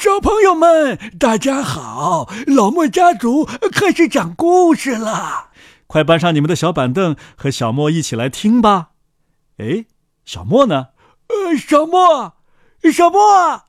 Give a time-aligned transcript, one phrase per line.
[0.00, 2.30] 小朋友们，大家好！
[2.46, 5.48] 老莫家族开始讲故事了，
[5.88, 8.90] 快搬上你们的小板凳，和小莫一起来听吧。
[9.56, 9.86] 哎，
[10.24, 10.90] 小莫呢？
[11.26, 12.34] 呃，小莫，
[12.92, 13.64] 小莫，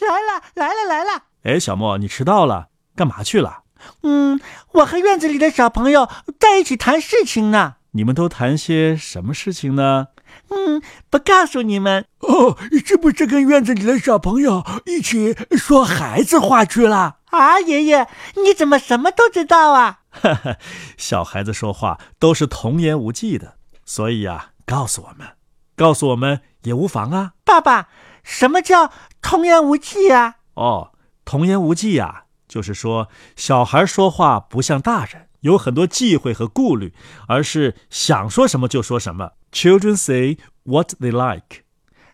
[0.00, 1.22] 来了，来了，来了！
[1.44, 3.62] 哎，小莫，你迟到了，干嘛去了？
[4.02, 4.40] 嗯，
[4.72, 6.08] 我和院子里的小朋友
[6.40, 7.76] 在一起谈事情呢。
[7.92, 10.08] 你们都谈些什么事情呢？
[10.50, 10.80] 嗯，
[11.10, 12.56] 不告诉你们哦，
[12.86, 17.58] 是不是跟院子里的小朋友一起说孩子话去了啊？
[17.60, 18.06] 爷爷，
[18.44, 20.02] 你怎么什么都知道啊？
[20.10, 20.56] 哈哈，
[20.96, 25.28] 小孩子说话都是童言无忌的，所以呀，告诉我们，
[25.76, 27.32] 告诉我们也无妨啊。
[27.44, 27.88] 爸爸，
[28.22, 30.36] 什么叫童言无忌啊？
[30.54, 30.92] 哦，
[31.24, 35.26] 童言无忌呀，就是说小孩说话不像大人。
[35.40, 36.94] 有很多忌讳和顾虑，
[37.28, 39.32] 而是想说什么就说什么。
[39.52, 41.62] Children say what they like。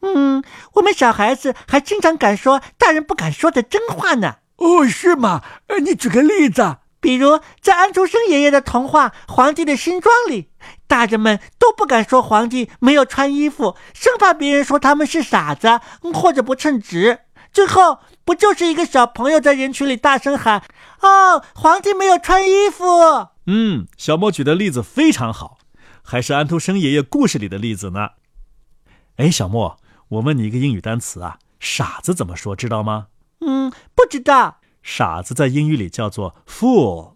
[0.00, 0.42] 嗯，
[0.74, 4.36] 我们小孩子还经常敢说大人不敢说的真话呢。
[4.56, 5.42] 哦，是吗？
[5.66, 6.78] 呃，你举个例子。
[7.00, 10.50] 比如在安徒生爷爷的童话《皇帝的新装》里，
[10.88, 15.80] 大人们都不敢说皇帝没有穿衣服，生怕别人说他们是傻子
[16.12, 17.20] 或者不称职。
[17.52, 18.00] 最后。
[18.24, 20.62] 不就是一个小朋友在人群里大声喊
[21.00, 22.84] ：“哦，皇帝没有穿衣服。”
[23.48, 25.56] 嗯，小莫举的例子非常好，
[26.02, 28.10] 还是安徒生爷爷故事里的例子呢。
[29.16, 32.54] 哎，小莫，我问你一个英语单词啊，傻子怎么说？
[32.54, 33.06] 知道吗？
[33.40, 34.60] 嗯，不知道。
[34.82, 37.14] 傻子在英语里叫做 fool。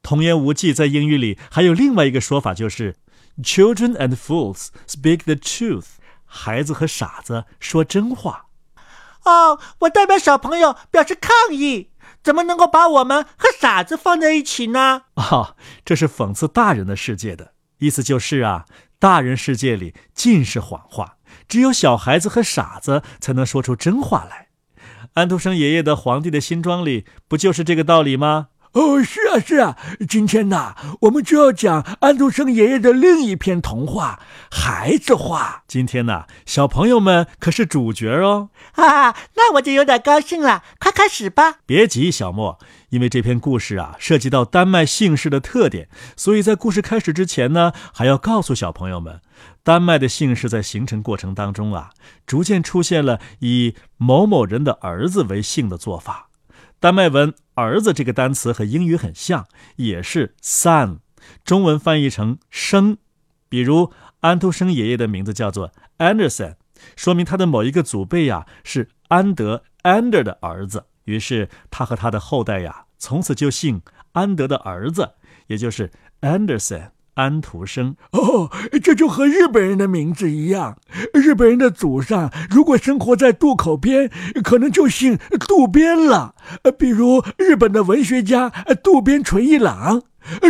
[0.00, 2.94] 童言无忌在英语里还有另外一个说法，就是
[3.42, 5.86] children and fools speak the truth。
[6.24, 8.46] 孩子和傻子说真话。
[9.24, 11.90] 哦，我代表小朋友表示抗议，
[12.22, 15.02] 怎么能够把我们和傻子放在一起呢？
[15.14, 18.66] 哦，这是讽刺大人的世界的意思，就是啊，
[18.98, 21.16] 大人世界里尽是谎话，
[21.48, 24.48] 只有小孩子和傻子才能说出真话来。
[25.14, 28.48] 安徒生爷爷的《皇帝的新装》里不就是这个道理吗？
[28.72, 29.76] 哦，是啊，是啊，
[30.08, 34.20] 今天呐，我们就要讲安徒生爷爷的另一篇童话
[34.56, 35.62] 《孩子话》。
[35.68, 38.48] 今天呐，小朋友们可是主角哦！
[38.72, 40.62] 啊，那我就有点高兴了。
[40.80, 41.58] 快开始吧！
[41.66, 49.20] 别急，小莫，因为这篇故事啊，涉及到丹麦姓氏的特点，所以在故事开始之前呢，还要告诉小朋友们，
[49.62, 51.90] 丹麦的姓氏在形成过程当中啊，
[52.26, 56.28] 逐渐出现了以某某人的儿子为姓的做法。
[56.82, 60.98] 丹麦文“儿子”这个单词和英语很像，也是 son，
[61.44, 62.98] 中文翻译成“生”。
[63.48, 66.56] 比如安徒生爷爷的名字叫做 Anderson，
[66.96, 75.12] 说明他的某一个祖辈呀是安德 （Ander） 的儿子，于是他和他的后代呀从此就姓安德的儿子，
[75.46, 75.88] 也就是
[76.20, 76.90] Anderson。
[77.14, 78.50] 安徒生哦，
[78.82, 80.78] 这就和日本人的名字一样。
[81.12, 84.10] 日本人的祖上如果生活在渡口边，
[84.42, 86.34] 可能就姓渡边了。
[86.78, 88.50] 比如日本的文学家
[88.82, 90.02] 渡边淳一郎，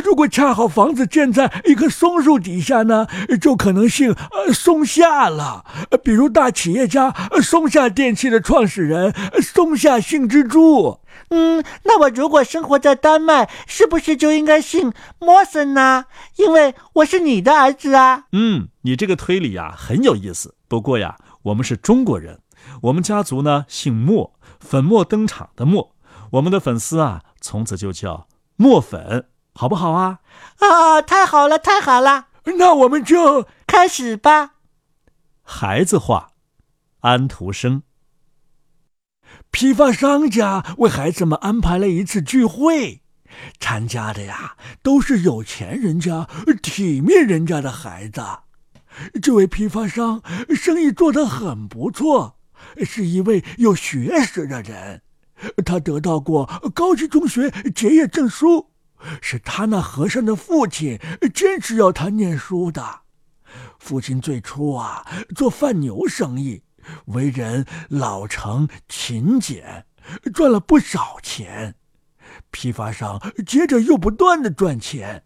[0.05, 3.07] 如果恰好房子建在一棵松树底下呢，
[3.41, 4.15] 就可能姓
[4.53, 5.65] 松下了。
[6.03, 11.01] 比如大企业家松下电器的创始人松下幸之助。
[11.31, 16.07] 嗯，那我如果生活在丹麦，是不是就应该姓莫森呢？
[16.37, 18.25] 因为我是你的儿子啊。
[18.33, 20.55] 嗯，你这个推理呀很有意思。
[20.69, 22.41] 不过呀，我们是中国人，
[22.83, 25.95] 我们家族呢姓莫，粉墨登场的墨。
[26.33, 30.21] 我们的粉丝啊，从此就叫墨粉，好不好啊？
[30.59, 32.29] 啊，太好了，太好了。
[32.59, 34.55] 那我们就开始吧。
[35.43, 36.33] 孩子话，
[37.01, 37.83] 安徒生。
[39.51, 43.03] 批发商家为孩子们安排了一次聚会，
[43.61, 46.27] 参加的呀都是有钱人家、
[46.63, 48.23] 体面人家的孩子。
[49.23, 50.23] 这位批发商
[50.55, 52.39] 生意做得很不错，
[52.85, 55.03] 是一位有学识的人。
[55.65, 58.72] 他得到过高级中学结业证书，
[59.21, 60.99] 是他那和尚的父亲
[61.35, 63.01] 坚持要他念书的。
[63.79, 66.63] 父亲最初啊做贩牛生意。
[67.07, 69.87] 为人老成勤俭，
[70.35, 71.77] 赚了不少钱。
[72.51, 75.23] 批发商接着又不断的赚钱，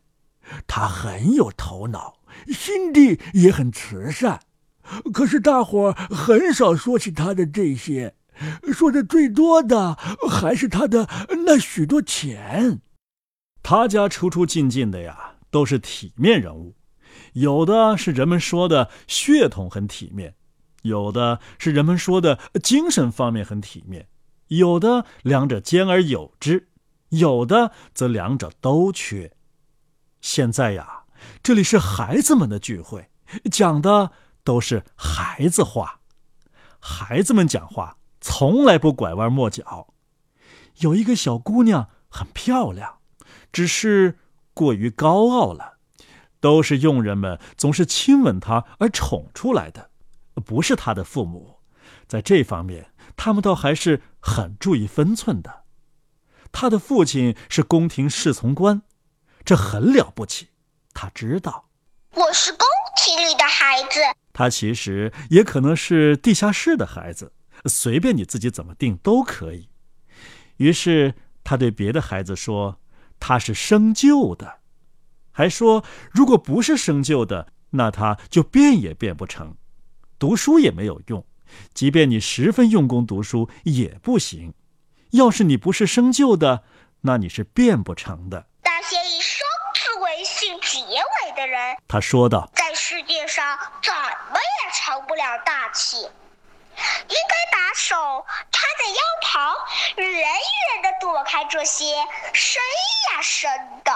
[0.67, 2.19] 他很有头脑，
[2.49, 4.41] 心地也很慈善。
[5.15, 8.15] 可是大伙很少说起他的这些，
[8.71, 9.97] 说的最多的
[10.29, 11.09] 还是他的
[11.47, 12.83] 那许多钱。
[13.69, 16.77] 他家出出进进的呀，都是体面人物，
[17.33, 20.37] 有的是人们说的血统很体面。
[20.83, 24.07] 有的是人们说的精神方面很体面，
[24.47, 26.69] 有的两者兼而有之，
[27.09, 29.33] 有的则两者都缺。
[30.21, 31.03] 现在呀，
[31.43, 33.11] 这里是孩子们的聚会，
[33.51, 34.13] 讲的
[34.45, 36.03] 都是孩子话。
[36.79, 39.93] 孩子们讲话从来不拐弯抹角。
[40.79, 42.99] 有一个小姑娘很漂亮，
[43.53, 44.19] 只是
[44.55, 45.79] 过于高傲了，
[46.41, 49.91] 都是佣人们总是亲吻他而宠出来的，
[50.45, 51.61] 不是他的父母。
[52.07, 55.65] 在这方面，他们倒还是很注意分寸的。
[56.53, 58.83] 他的父亲是宫廷侍从官，
[59.45, 60.49] 这很了不起。
[60.95, 61.69] 他知道，
[62.13, 62.61] 我是宫
[62.97, 64.01] 廷里的孩子。
[64.33, 67.33] 他其实也可能是地下室的孩子，
[67.65, 69.69] 随便你自己怎么定都可以。
[70.57, 72.79] 于是他对别的孩子说
[73.19, 74.59] ：“他是生就的。”
[75.33, 79.57] 还说：“如果不是生就的，那他就变也变不成，
[80.19, 81.25] 读书也没有用。
[81.75, 84.55] 即便你十分用功读书也不行。
[85.11, 86.65] 要是你不是生就的，
[87.03, 93.93] 那你是变不成的。”那些以生字为姓结尾的人，他说道：“在世界上怎
[94.33, 96.09] 么也成不了大器。”
[97.09, 97.95] 应该把手
[98.51, 99.55] 插在腰旁，
[99.97, 101.85] 远远的躲开这些
[102.33, 102.63] 伸
[103.13, 103.51] 呀伸
[103.85, 103.93] 的。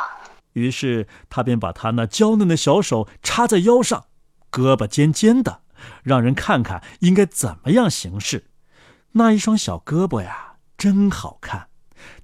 [0.52, 4.06] 于是他便把他那娇嫩的小手插在腰上，
[4.50, 5.62] 胳膊尖尖的，
[6.02, 8.50] 让人看看应该怎么样行事。
[9.12, 11.68] 那一双小胳膊呀，真好看，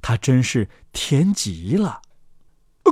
[0.02, 2.02] 他真是甜极了。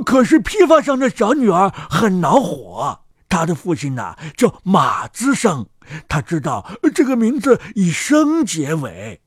[0.05, 5.67] 可是批发商的小女儿很恼火，她的父亲呢叫马之生。
[6.07, 9.21] 他知道这个名字以“生”结尾，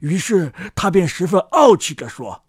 [0.00, 2.44] 于是他便十分傲气地说：“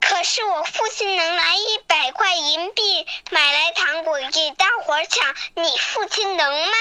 [0.00, 2.82] 可是我父亲能拿一百块银币
[3.30, 6.72] 买来糖果给大伙抢，你父亲能吗？”“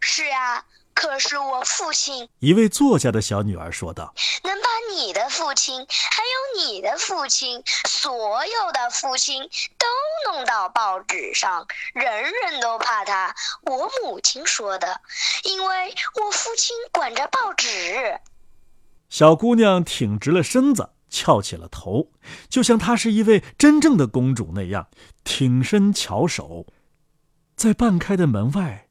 [0.00, 0.64] 是啊。”
[1.00, 4.12] 可是我父亲，一位作家的小女儿说道
[4.42, 9.40] ：“能把你的父亲，还有你的父亲，所有的父亲
[9.78, 11.64] 都弄到报纸上，
[11.94, 13.32] 人人都怕他。
[13.62, 15.00] 我母亲说的，
[15.44, 18.18] 因为我父亲管着报纸。”
[19.08, 22.10] 小姑娘挺直了身子，翘起了头，
[22.50, 24.88] 就像她是一位真正的公主那样，
[25.22, 26.66] 挺身翘首，
[27.54, 28.87] 在半开的门外。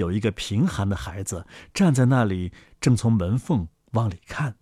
[0.00, 4.56] 有一个贫寒的孩子站在那里，正从门缝往里看。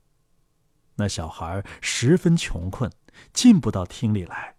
[0.97, 2.93] 那小孩十分穷困，
[3.33, 4.57] 进不到厅里来。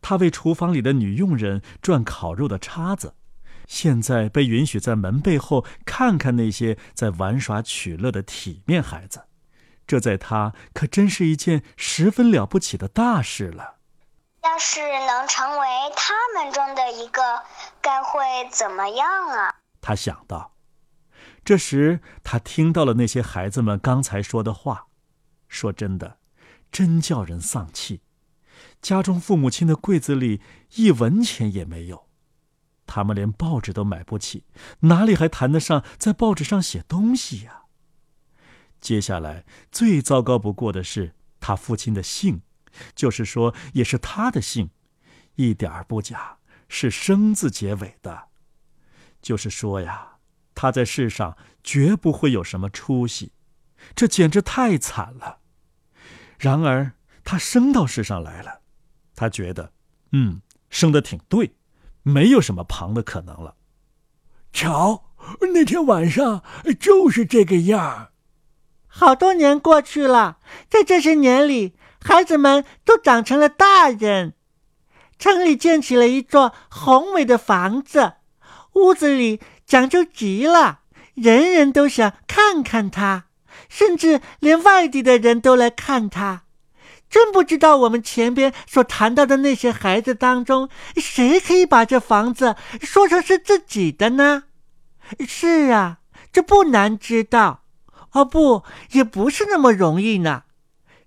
[0.00, 3.14] 他为厨房里的女佣人转烤肉的叉子，
[3.68, 9.28] 现在被允许在门背后看看那些在玩耍取乐的体面孩子。
[9.86, 13.76] 这在他可真是一件十分了不起的大事了。
[14.42, 17.22] 要是能成为他们中的一个，
[17.80, 19.54] 该会怎么样啊？
[19.82, 20.54] 他想到，
[21.44, 24.86] 这时他听到了那些孩子们刚才说的话。
[25.48, 26.18] 说真的，
[26.70, 28.00] 真叫人丧气。
[28.80, 30.40] 家中父母亲的柜子里
[30.76, 32.08] 一文钱也没有，
[32.86, 34.46] 他们连报纸都买不起，
[34.80, 37.64] 哪里还谈得上在报纸上写东西呀？
[38.80, 42.40] 接下来最糟糕不过的是他父亲的姓，
[42.94, 44.70] 就是说也是他的姓，
[45.34, 46.38] 一点儿不假，
[46.68, 48.28] 是生字结尾的。
[49.22, 50.16] 就是说呀，
[50.54, 53.32] 他在世上绝不会有什么出息，
[53.94, 55.38] 这简直太惨了。
[56.38, 56.92] 然而
[57.22, 58.60] 他生到世上来了，
[59.14, 59.72] 他觉得，
[60.10, 61.54] 嗯，生的挺对，
[62.02, 63.54] 没有什么旁的可能了。
[64.52, 65.14] 瞧，
[65.54, 66.42] 那天晚上
[66.80, 68.12] 就是这个样儿。
[68.88, 74.34] 好多年过去了，在这些年里，孩子们都长成了大人，
[75.16, 78.14] 城里建起了一座宏伟的房子。
[78.74, 80.80] 屋子里讲究极了，
[81.14, 83.26] 人人都想看看他，
[83.68, 86.44] 甚至连外地的人都来看他。
[87.10, 94.44] 真不知道我们前边所谈到的那些孩子当中，谁可以把这房子说成是自己的呢？
[95.28, 95.98] 是啊，
[96.32, 97.64] 这不难知道。
[98.12, 98.62] 哦，不，
[98.92, 100.44] 也不是那么容易呢。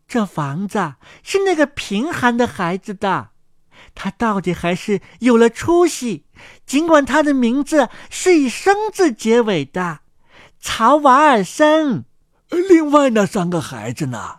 [0.07, 0.93] 这房子
[1.23, 3.29] 是那个贫寒的孩子的。
[3.93, 6.25] 他到底还是有了出息，
[6.65, 9.99] 尽管他的名字是以“生”字结尾的，
[10.59, 12.05] 曹瓦尔森。
[12.49, 14.37] 另外那三个孩子呢？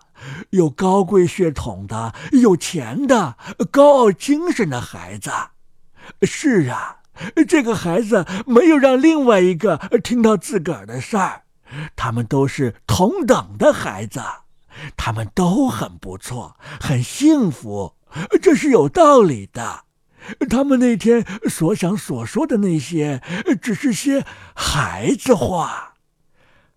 [0.50, 3.36] 有高贵血统的、有钱的、
[3.70, 5.30] 高傲精神的孩子。
[6.22, 6.98] 是啊，
[7.46, 11.42] 这个孩子没有让另外一个听到自个儿的事儿。
[11.96, 14.22] 他们都是同等的孩子，
[14.96, 17.95] 他们都很不错，很幸福。
[18.40, 19.84] 这是有道理的，
[20.48, 23.22] 他们那天所想所说的那些，
[23.60, 25.94] 只是些孩子话。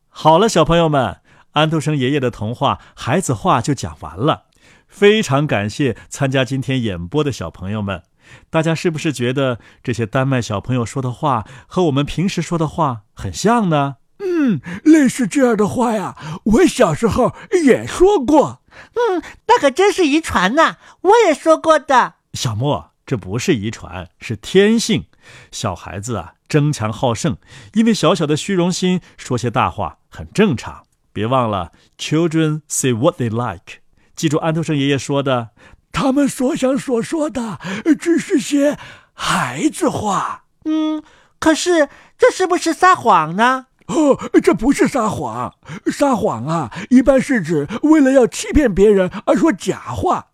[0.08, 1.22] 好了，小朋友们，
[1.52, 4.46] 安徒生爷爷的童话《孩子话》就讲完了。
[4.88, 8.04] 非常感谢参加今天演播的小朋友们，
[8.50, 13.98] 大家是不是觉得这些丹麦小朋友说的话和我们平时说的话很像呢？
[14.20, 14.40] 嗯。
[14.42, 18.59] 嗯，类似这样的话呀，我小时候也说过。
[18.94, 22.16] 嗯，那可真是遗传呐，我也说过的。
[22.34, 25.06] 小莫，这不是遗传，是天性。
[25.52, 27.38] 小孩子啊，争强好胜，
[27.74, 30.84] 因为小小的虚荣心，说些大话很正常。
[31.12, 33.82] 别忘了，Children say what they like。
[34.16, 35.50] 记住安徒生爷爷说的，
[35.92, 37.60] 他们所想所说的
[38.00, 38.78] 只是些
[39.14, 40.46] 孩子话。
[40.66, 41.04] 嗯，
[41.40, 43.68] 可是这是不是撒谎呢？
[43.90, 45.54] 哦，这不是撒谎。
[45.92, 50.28] 撒谎啊，一般是指为了要欺骗别人而说假话。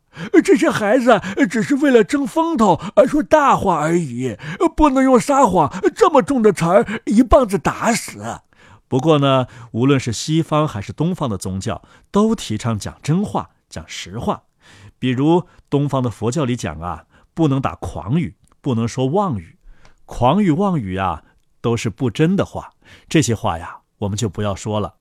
[0.44, 1.20] 这些孩子
[1.50, 4.38] 只是为了争风头而说大话而已，
[4.76, 8.40] 不能用撒谎这么重的词儿一棒子打死。
[8.88, 11.82] 不过呢，无论是西方还是东方的宗教，
[12.12, 14.44] 都提倡讲真话、讲实话。
[15.00, 19.58] 比如东方的佛教里讲啊，不能打诳语，不能说妄语。
[20.08, 21.24] 诳语、妄语啊，
[21.66, 22.70] 都是不真的话。
[23.10, 24.94] 这些话呀，我们就不要说了。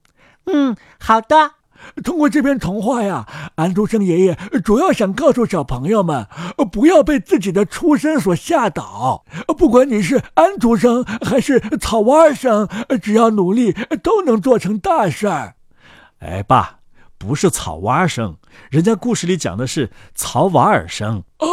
[0.47, 1.56] 嗯，好的。
[2.02, 6.26] 通过这篇童话呀，安徒生爷爷主要想告诉小朋友们，
[6.73, 9.26] 不要被自己的出身所吓倒。
[9.59, 12.66] 不管你是安徒生还是草蛙生，
[13.02, 15.56] 只要努力，都能做成大事儿。
[16.21, 16.78] 哎，爸，
[17.18, 18.38] 不是草蛙生，
[18.71, 21.25] 人家故事里讲的是曹瓦尔生。
[21.40, 21.47] 哦，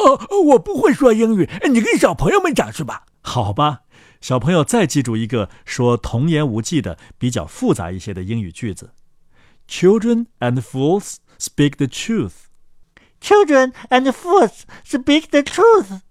[0.45, 3.03] 我不会说英语，你跟小朋友们讲去吧。
[3.21, 3.81] 好吧，
[4.21, 8.91] 小朋友再记住一个说童言无忌的比较复杂一些的英语句子。
[9.67, 12.45] Children and fools speak the truth.
[13.19, 16.01] Children and fools speak the truth.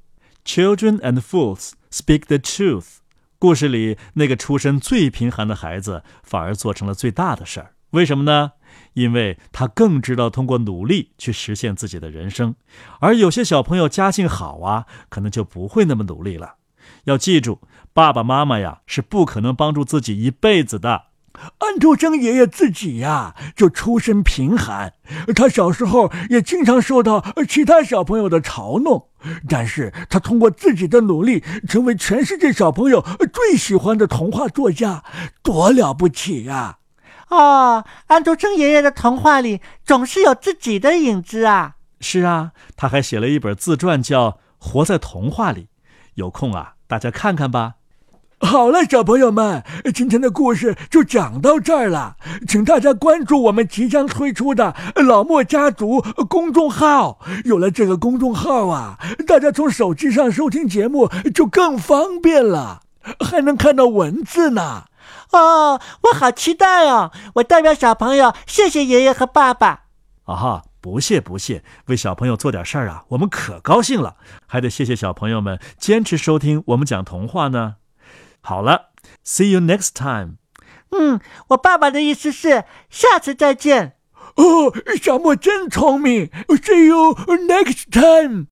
[0.45, 2.99] Children and fools speak the truth.
[3.38, 7.75] 故事里那个出身最贫寒的孩子，反而做成了最大的事儿。
[7.90, 8.52] 为什么呢？
[8.95, 12.55] 因为他更知道通过努力去实现自己的人生。
[13.00, 16.57] 而有些小朋友家境好啊，可能就不会那么努力了。
[17.04, 17.61] 要记住，
[17.92, 21.04] 爸爸妈妈呀是不可能帮助自己一辈子的。
[21.59, 24.92] 安徒生爷爷自己呀，就出身贫寒，
[25.35, 29.09] 他小时候也经常受到其他小朋友的嘲弄，
[29.49, 33.00] 但是他通过自己的努力，成为全世界小朋友
[33.32, 35.04] 最喜欢的童话作家，
[35.42, 36.78] 多了不起呀！
[37.28, 41.76] 哦，安徒生爷爷的童话里总是有自己的影子啊。
[42.00, 45.62] 是啊，他还写了一本自传，叫《活在童话里》，
[46.14, 47.75] 有空啊，大家看看吧。
[48.40, 49.62] 好了，小朋友们，
[49.94, 52.16] 今天的故事就讲到这儿了，
[52.49, 57.20] 请大家关注我们即将推出的老莫家族公众号。
[57.44, 62.80] 有了这个公众号啊，大家从手机上收听节目就更方便了，
[63.20, 64.85] 还能看到文字呢。
[65.30, 67.12] 哦，我好期待哦！
[67.35, 69.85] 我代表小朋友谢谢爷爷和爸爸。
[70.25, 74.16] 啊哈，不谢不谢，为小朋友做点事儿啊，我们可高兴了。
[74.46, 77.76] 还得谢谢小朋友们坚持收听我们讲童话呢。
[78.40, 78.92] 好了
[79.25, 80.37] ，See you next time。
[80.90, 83.96] 嗯，我爸爸的意思是下次再见。
[84.37, 86.30] 哦，小莫真聪明。
[86.49, 88.46] See you next time。